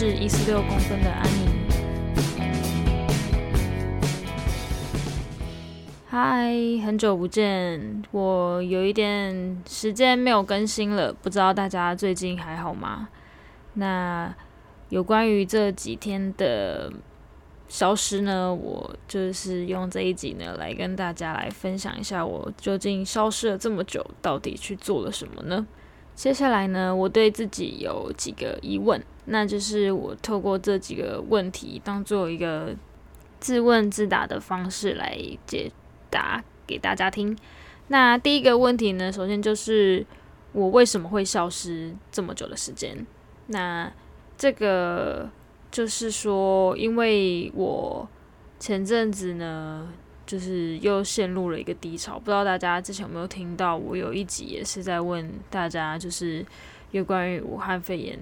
[0.00, 1.46] 是一四六公分的安妮。
[6.08, 6.54] 嗨，
[6.86, 13.10] 很久不见，我有一点时间没有更新了，不知道大家最近还好吗？
[13.74, 14.34] 那
[14.88, 16.90] 有关于这几天的
[17.68, 25.66] 消失呢，我就是用这一集呢来跟大家来分享一下，我究竟消失了这么久，到底去做了什么呢？
[26.14, 32.74] 接下来呢，我对自己有几个疑问，那就是我透过这几个问题当做一个
[33.38, 35.70] 自问自答的方式来解。
[36.12, 37.38] 答给大家听。
[37.86, 40.04] 那第一个问题呢，首先就是
[40.50, 43.06] 我为什么会消失这么久的时间？
[43.46, 43.88] 那
[44.36, 45.30] 这个
[45.70, 48.08] 就是说，因为我
[48.58, 49.88] 前阵子呢，
[50.26, 52.18] 就是又陷入了一个低潮。
[52.18, 53.76] 不知道大家之前有没有听到？
[53.76, 56.44] 我有一集也是在问大家，就是
[56.90, 58.18] 有关于武汉肺炎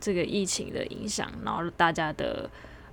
[0.00, 2.48] 这个疫情的影响，然后大家的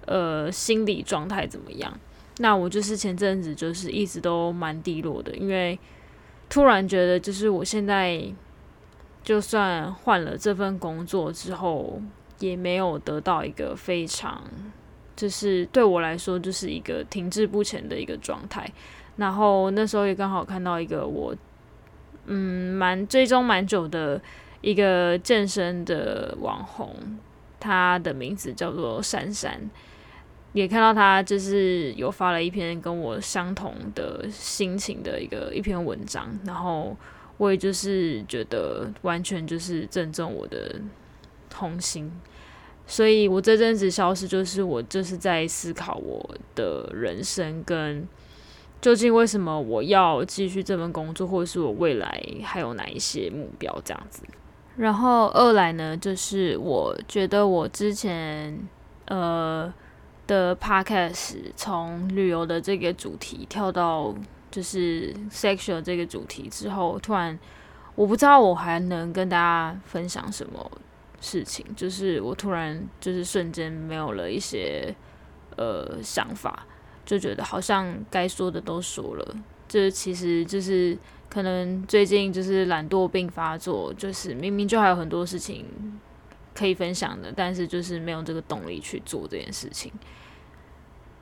[0.06, 1.98] 呃心理状态怎么样？
[2.40, 5.80] 那我就是前阵子就是一直都蛮低落的，因为
[6.50, 8.22] 突然觉得就是我现在
[9.24, 12.00] 就算换了这份工作之后，
[12.40, 14.44] 也没有得到一个非常
[15.16, 18.72] 就是对我来说就是一个停滞不前的一个状态。
[19.16, 21.36] 然后那时候也刚好看到一个我
[22.28, 24.22] 嗯蛮追踪蛮久的
[24.62, 26.96] 一个健身的网红，
[27.60, 29.70] 他的名字叫做珊珊。
[30.54, 36.98] 也看到他就是有发了一篇跟我相同的心情的一个一篇文章，然后
[37.38, 40.82] 我也就是觉得完全就是正中我的
[41.48, 42.12] 痛心，
[42.88, 48.08] 所以我这阵子消失，就是我就是在思考我的人生跟
[48.82, 54.24] 究竟为什么我要继续这份工作，或者是我未来还有哪一些目标这样子。
[54.78, 58.58] 然后二来呢，就是我觉得我之前
[59.08, 59.74] 呃。
[60.28, 64.14] 的 podcast 从旅游的这个主题跳到
[64.52, 67.40] 就是 sexual 这个主题之后，突然
[67.96, 70.70] 我不知道我还能跟大家分享什么
[71.22, 74.94] 事情，就是我突然就是瞬间没有了一些
[75.56, 76.66] 呃想法，
[77.06, 79.36] 就觉得好像该说的都说了，
[79.68, 80.98] 这其实就是
[81.30, 85.66] 可能最近就是懒惰病发作，就是明明就还有很多事情。
[86.54, 89.92] 可以分享的，但是就是没有这个动力去做这件事情。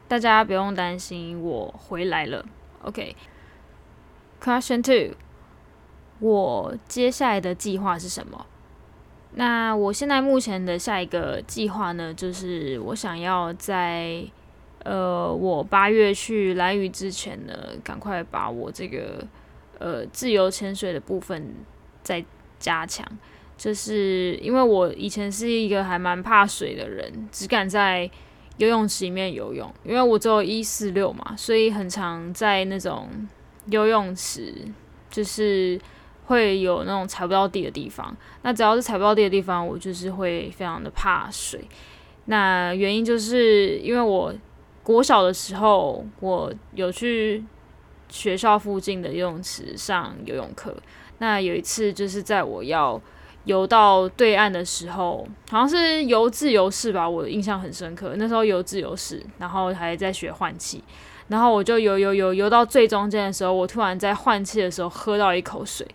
[0.07, 2.45] 大家不用担心，我回来了。
[2.83, 5.17] OK，Question Two，
[6.19, 8.45] 我接下来的计划是什么？
[9.33, 14.25] 那我现在目前的下一个计划呢，就是我想要在
[14.85, 17.53] 呃，我八月去蓝屿之前呢，
[17.83, 19.25] 赶快把我这个
[19.79, 21.53] 呃自由潜水的部分
[22.01, 22.23] 再
[22.59, 23.05] 加强。
[23.57, 28.09] 就是因为我以前是一个还蛮怕水的人，只敢在
[28.57, 29.73] 游泳池里面游泳。
[29.83, 33.07] 因为我只有一四六嘛，所以很常在那种
[33.67, 34.53] 游泳池，
[35.09, 35.79] 就是
[36.25, 38.15] 会有那种踩不到地的地方。
[38.41, 41.63] 那只要是踩不到地的地方，我就是会非常的怕水。
[42.25, 44.33] 那原因就是因为我
[44.85, 47.43] 国小的时候，我有去
[48.07, 50.75] 学校附近的游泳池上游泳课。
[51.17, 53.01] 那有一次就是在我要
[53.45, 58.13] 游到对岸的时候，好像是游自由式吧，我印象很深刻。
[58.17, 60.83] 那时候游自由式，然后还在学换气，
[61.29, 65.87] 然后我就游游游游到最中间的时候，我突然在换气的时候喝到一口水，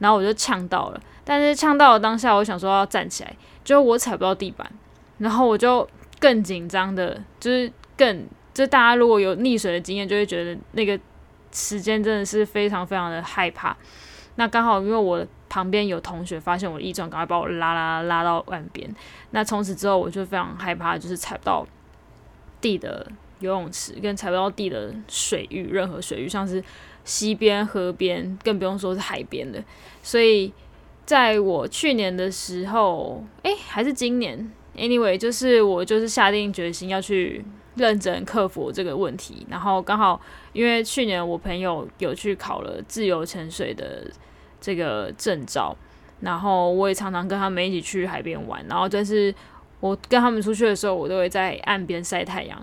[0.00, 1.00] 然后我就呛到了。
[1.24, 3.34] 但是呛到了当下，我想说要站起来，
[3.64, 4.70] 就我踩不到地板，
[5.16, 5.88] 然后我就
[6.20, 10.98] 更紧张的，就是更就大家如果有溺水的经验，就会觉得那个
[11.52, 13.76] 时间真的是非常非常的害怕。
[14.36, 15.26] 那刚好因为我。
[15.46, 18.92] 旁边有同学发现我的异状，赶快把我拉拉拉到岸边。
[19.30, 21.64] 那从此之后，我就非常害怕，就是踩不到
[22.60, 23.06] 地的
[23.38, 26.60] 游泳池，跟踩不到地的水域，任何水域，像是
[27.04, 29.62] 溪边、河边，更不用说是海边的。
[30.02, 30.52] 所以，
[31.06, 37.44] 在我去年的时候，诶，还是今年，anyway，就是我就是下定决心要去
[37.76, 39.46] 认真克服这个问题。
[39.50, 40.20] 然后刚好
[40.52, 44.10] 因为去年我朋友有去考了自由潜水的。
[44.60, 45.76] 这个证照，
[46.20, 49.34] 然后我也常常跟他们一起去海边玩，然后但是
[49.78, 52.58] 我跟他们出去的时候，我都会在岸边晒太阳，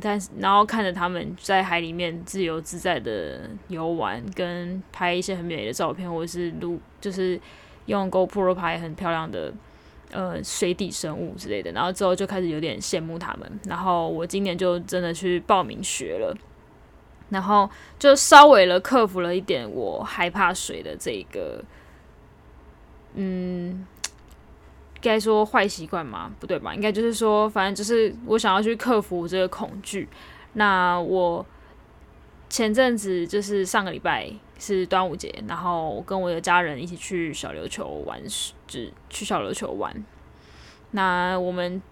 [0.00, 7.38] 但是然后看着他们在海里面自由自在的游玩，跟拍一些很美的照片，或者是录，就是
[7.84, 9.52] 用 GoPro 拍很漂亮的
[10.14, 16.34] 呃水底生物之类的，然后之后就开始有点羡慕他们，然后我今年就真的去报名学了。
[17.30, 17.68] 然后
[17.98, 21.64] 就稍微了克服了一点我害怕水的这个，
[23.14, 23.84] 嗯，
[25.00, 26.30] 该说坏习惯吗？
[26.38, 26.74] 不对吧？
[26.74, 30.08] 应该就是说，反正就是我想要去克服这个恐惧。
[30.52, 31.44] 那我
[32.54, 34.30] 前阵子就是上个礼拜
[34.60, 38.22] 是端午节，然后跟我的家人一起去小琉球玩，
[38.68, 39.92] 只去小琉球玩。
[40.92, 41.82] 那我们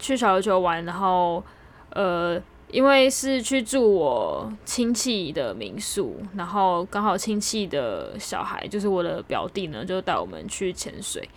[0.00, 1.44] 去小琉球玩，然后
[1.90, 2.42] 呃。
[2.72, 11.28] 因为是去住我亲戚的民宿，然后刚好亲戚的小孩就是我的表弟呢，就带我们去潜水。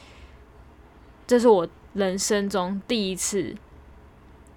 [1.25, 3.55] 这是我人生中第一次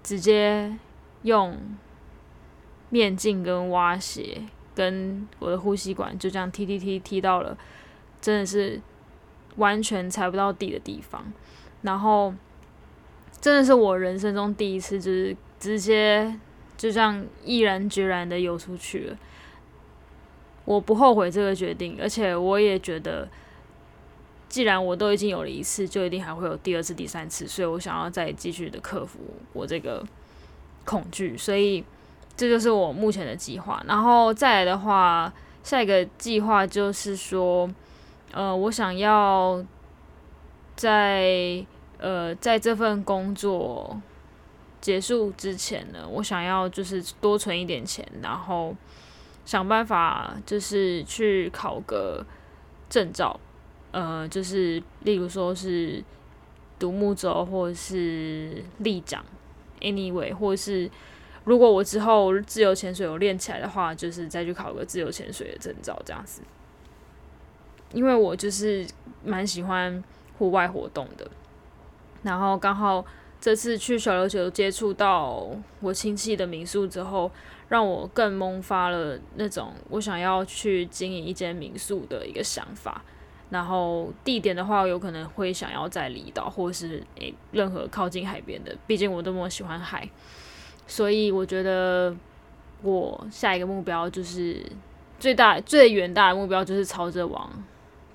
[0.03, 0.77] 直接
[1.23, 1.57] 用
[2.89, 4.41] 面镜跟蛙鞋
[4.75, 7.57] 跟我的呼吸管就这样踢踢踢踢到了，
[8.21, 8.81] 真的是
[9.57, 11.25] 完全踩不到底的地方。
[11.81, 12.33] 然后
[13.39, 16.39] 真的是我人生中第一次，就是直接。
[16.77, 19.17] 就这样毅然决然的游出去了，
[20.63, 23.27] 我不后悔这个决定，而且我也觉得，
[24.47, 29.17] 既然我都已经有了一次，就一定还会有第二次、第三次，所以我想要再继续的克服
[29.53, 30.05] 我这个
[30.85, 31.83] 恐惧，所以
[32.37, 33.83] 这就是我目前的计划。
[33.85, 37.69] 然后再来的话，下一个计划就是说，
[38.31, 39.61] 呃，我想要
[40.77, 41.65] 在
[41.97, 43.99] 呃在这份工作。
[44.79, 48.73] 结束之前呢，我想要就是多存一点钱，然后
[49.43, 52.23] 想办法就是去考个
[52.87, 53.37] 证照，
[53.91, 56.01] 呃，就是例如说是
[56.79, 59.21] 独木舟或者是立桨
[59.81, 60.89] ，anyway，或者是
[61.47, 66.41] 如果我之后自由潜水有练起来的话，就是再去考个自由潜水的证照这样子。
[67.93, 68.85] 因为我就是
[69.23, 70.03] 蛮喜欢
[70.37, 71.25] 户外活动的，
[72.21, 73.05] 然后刚好。
[73.39, 75.47] 这次去小琉球接触到
[75.79, 77.31] 我亲戚的民宿之后，
[77.69, 83.03] 让我更萌发了那种我想要去经营一间民宿的一个想法。
[83.51, 90.09] 然后地点的话，有可能会想要在离岛或是诶任何靠近海边的，毕竟我这么喜欢海。
[90.87, 92.15] 所以我觉得
[92.81, 94.65] 我下一个目标就是
[95.19, 97.51] 最大最远大的目标就是朝着往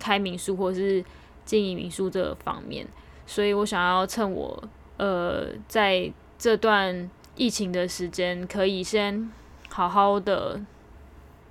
[0.01, 1.05] 开民宿或是
[1.45, 2.85] 经营民宿这个方面。
[3.27, 4.63] 所以我想要趁我。
[4.99, 9.29] 呃，在这段疫情的时间，可以先
[9.69, 10.61] 好好的，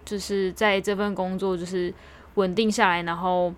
[0.05, 1.93] 就是在这份工作就是
[2.35, 3.53] 稳定下来，然后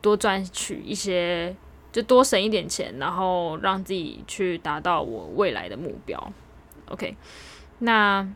[0.00, 1.54] 多赚取一些，
[1.92, 6.32] 就多省一点钱，然后让自己去达到我未来的目标。
[6.90, 7.16] OK，
[7.80, 8.26] 那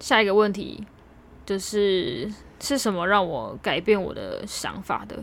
[0.00, 0.84] 下一个问题
[1.46, 5.22] 就是是什么让我改变我的想法的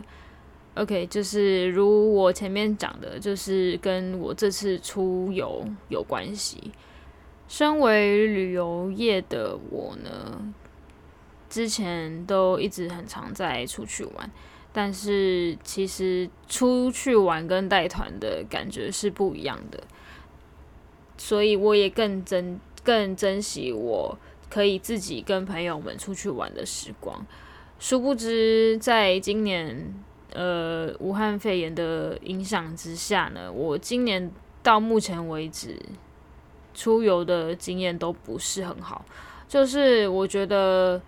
[0.74, 6.72] ？OK，就是如我前面讲的，就是跟我这次出游有关系。
[7.48, 10.52] 身为旅游业的我呢，
[11.48, 14.30] 之前都一直很常在出去玩，
[14.72, 19.80] 但是其实出去玩跟带团的感觉是不一样的，
[21.16, 24.18] 所以我也更珍更珍惜我
[24.48, 27.26] 可以自己跟朋友们出去玩的时光。
[27.78, 29.94] 殊不知，在今年。
[30.32, 34.30] 呃，武汉肺炎的影响之下呢，我今年
[34.62, 35.80] 到目前为止
[36.74, 39.02] 出游的经验都不是很好。
[39.48, 41.00] 就是我觉得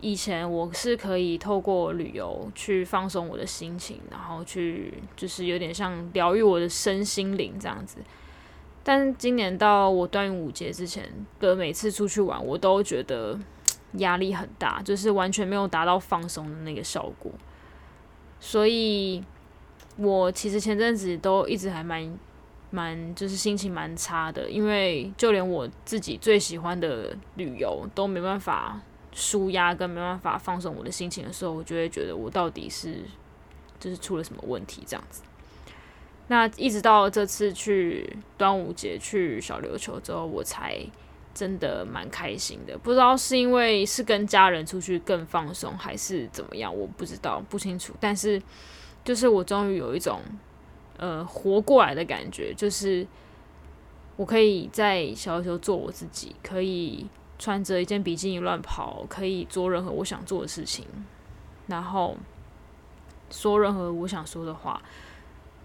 [0.00, 7.98] 以前我是可以透过旅游去放松我的心情，然后去就是有点像疗愈我的身心灵这样子。
[8.84, 11.08] 但今年到我端午节之前
[11.38, 13.38] 的每次出去玩，我都觉得
[13.98, 17.30] 压力很大，就是完全没有达到放松的那个效果。
[18.40, 19.22] 所以，
[19.96, 22.18] 我其实前阵子都一直还蛮
[22.70, 28.80] 蛮，就是心情蛮差的，因为就连我自己最喜欢的旅游都没办法
[29.12, 32.96] 舒压，跟没办法放松我的心情的时候，我就会觉得我到底是
[33.78, 35.22] 就是出了什么问题这样子。
[36.32, 40.78] 那一直到这次去端午节去小琉球之后，我才。
[41.34, 47.94] 真的蛮开心的，不知道是因为是跟家人出去更放松，还是怎么样，我不知道，不清楚。
[47.98, 48.40] 但是，
[49.02, 50.20] 就是我终于有一种
[50.98, 53.06] 呃活过来的感觉，就是
[54.16, 57.06] 我可以在小的时候做我自己，可以
[57.38, 60.84] 穿着一件比基尼乱跑，可以做任何我想做的事情，
[61.66, 62.14] 然后
[63.30, 64.82] 说任何我想说的话。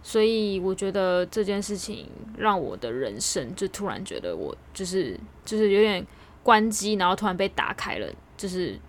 [0.07, 6.07] 所以我觉得这件事情让我的人生就突然觉得我就是就是有点
[6.41, 8.79] 关机，然后突然被打开了，就是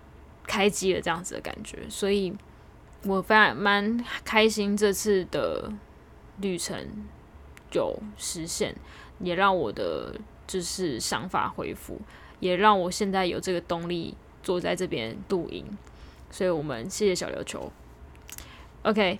[0.47, 1.79] 开机了这样子的感觉。
[1.89, 2.33] 所以
[3.03, 5.69] 我非常蛮开心这次的
[6.39, 6.87] 旅程
[7.73, 8.73] 有实现，
[9.19, 10.15] 也让我的
[10.47, 11.99] 就是想法恢复，
[12.39, 15.65] 也让我现在有这个动力坐在这边录音。
[16.31, 17.69] 所以我们谢谢小琉球。
[18.83, 19.19] OK。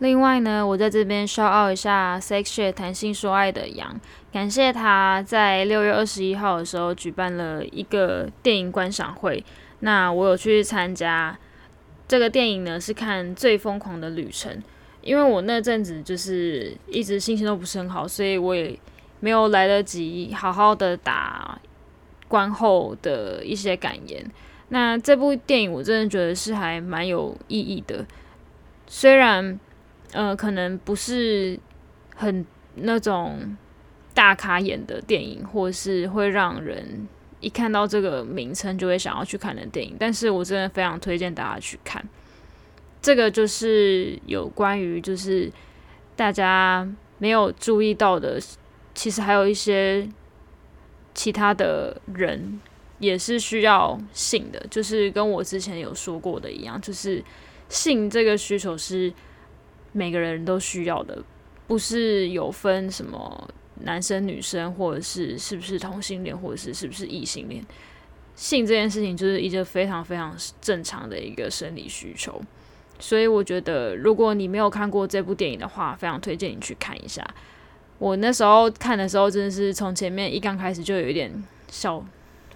[0.00, 3.98] 另外呢，我在这边 shout out 一下 Sex Share 谈性说爱的羊，
[4.32, 9.42] 感谢他在六月二十一号的时候举办了一个电影观赏会。
[9.80, 11.38] 那我有去参加，
[12.08, 14.52] 这个电影呢是看《最疯狂的旅程》，
[15.00, 18.78] 因为我那阵子就是一直心情都不是很好，所以我也
[19.20, 21.58] 没有来得及好好的打
[22.26, 24.24] 观后的一些感言。
[24.68, 28.04] 那这部电影我真的觉得是还蛮有意义的，
[28.88, 29.58] 虽然。
[30.14, 31.58] 呃，可能不是
[32.14, 33.56] 很那种
[34.14, 37.08] 大咖演的电影，或是会让人
[37.40, 42.08] 一看到这个名称就会想要去看的电影，但是我真的非常推荐大家去看。
[43.02, 45.50] 这个就是有关于就是
[46.14, 48.40] 大家没有注意到的，
[48.94, 50.08] 其实还有一些
[51.12, 52.60] 其他的人
[53.00, 57.20] 也是需要性的，就是跟我之前有说过的一样，就是
[57.68, 59.12] 性这个需求是。
[59.94, 61.22] 每个人都需要的，
[61.66, 63.48] 不是有分什么
[63.84, 67.64] 男生女生，或者是是不是同性恋，或者是是不是异性恋。
[68.34, 72.42] 性这件事情就是一个非常非常正常的一个生理需求，
[72.98, 77.24] 所以我觉得如果你没有看过这部电影的话，非常推荐你去看一下。
[77.98, 81.32] 我那时候看的时候，真的是从前面一刚开始就有一点
[81.68, 82.04] 小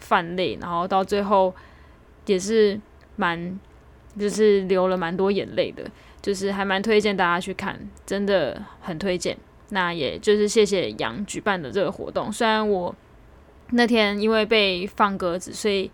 [0.01, 1.55] 泛泪，然后到最后
[2.27, 2.79] 也是
[3.15, 3.59] 蛮
[4.19, 5.89] 就是流了蛮多眼泪的。
[6.21, 9.37] 就是还蛮推荐大家去看，真的很推荐。
[9.71, 12.33] 那也就是谢谢杨举办的这个活动。
[12.33, 12.95] 虽然我
[13.73, 15.91] 那天因为被放鸽子，所以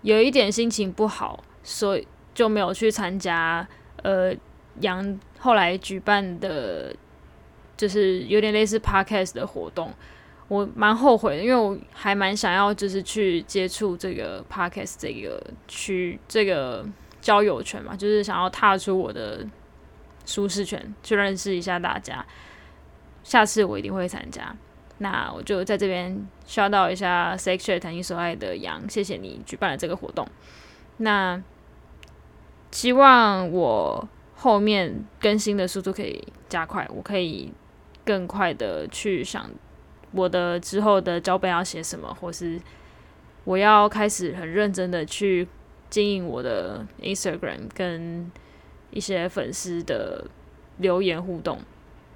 [0.00, 3.68] 有一点心情不好，所以就没有去参加。
[4.02, 4.34] 呃，
[4.80, 6.94] 杨后来举办的，
[7.76, 9.92] 就是有点类似 podcast 的活动，
[10.48, 16.86] 我蛮后悔的，因为我还蛮想要就是去接触这个 podcast 这个去这个
[17.20, 19.46] 交友圈嘛，就是想要踏出我的。
[20.30, 22.24] 舒适圈，去认识一下大家。
[23.24, 24.54] 下次我一定会参加。
[24.98, 30.24] 那我就在这边刷到一下 Sexual 谈心所爱的羊，谢谢你举办了这个活动。
[30.98, 31.42] 那
[32.70, 37.52] 希望我后面更新的速度可以加快，我可以
[38.04, 39.50] 更快的去想
[40.12, 42.60] 我的之后的脚本要写什么，或是
[43.42, 45.48] 我要开始很认真的去
[45.88, 48.30] 经营我的 Instagram 跟。
[48.90, 50.24] 一些粉丝的
[50.78, 51.58] 留言互动，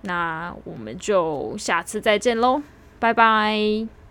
[0.03, 2.63] 那我们就下次再见喽，
[2.99, 4.04] 拜拜。